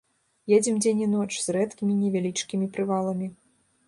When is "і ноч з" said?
1.05-1.47